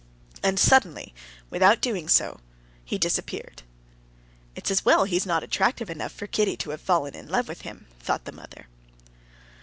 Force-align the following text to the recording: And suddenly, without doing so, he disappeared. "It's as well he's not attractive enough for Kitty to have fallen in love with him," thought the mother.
And 0.41 0.59
suddenly, 0.59 1.13
without 1.51 1.79
doing 1.79 2.09
so, 2.09 2.39
he 2.83 2.97
disappeared. 2.97 3.61
"It's 4.55 4.71
as 4.71 4.83
well 4.83 5.03
he's 5.03 5.27
not 5.27 5.43
attractive 5.43 5.91
enough 5.91 6.11
for 6.11 6.25
Kitty 6.25 6.57
to 6.57 6.71
have 6.71 6.81
fallen 6.81 7.13
in 7.13 7.29
love 7.29 7.47
with 7.47 7.61
him," 7.61 7.85
thought 7.99 8.25
the 8.25 8.31
mother. 8.31 8.65